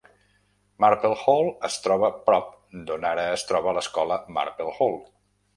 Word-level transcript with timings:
Marple 0.85 1.17
Hall 1.23 1.51
es 1.69 1.77
troba 1.83 2.11
prop 2.31 2.49
d'on 2.89 3.07
ara 3.13 3.29
es 3.37 3.47
troba 3.53 3.77
l'escola 3.79 4.21
Marple 4.39 4.75
Hall. 4.79 4.99